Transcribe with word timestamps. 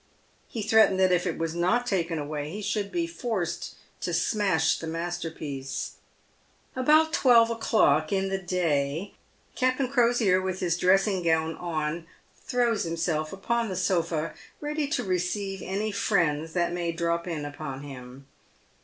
He 0.47 0.63
threatened 0.63 0.99
that 0.99 1.11
if 1.11 1.27
it 1.27 1.37
was 1.37 1.53
not 1.53 1.85
taken 1.85 2.17
away 2.17 2.49
he 2.49 2.63
should 2.63 2.91
be 2.91 3.05
forced 3.05 3.75
to 3.99 4.15
smash 4.15 4.79
the 4.79 4.87
masterpiece. 4.87 5.91
About 6.75 7.13
twelve 7.13 7.51
o'clock 7.51 8.11
in 8.11 8.29
the 8.29 8.39
day, 8.41 9.13
Caplain 9.55 9.91
Crosier, 9.91 10.41
with 10.41 10.59
his 10.59 10.75
dress 10.75 11.05
ing 11.05 11.21
gown 11.21 11.53
on, 11.55 12.07
throws 12.47 12.81
himself 12.81 13.31
upon 13.31 13.69
the 13.69 13.75
sofa, 13.75 14.33
ready 14.59 14.87
to 14.87 15.03
receive 15.03 15.61
any 15.61 15.91
friends 15.91 16.53
that 16.53 16.73
may 16.73 16.91
drop 16.91 17.27
in 17.27 17.45
upon 17.45 17.83
him. 17.83 18.25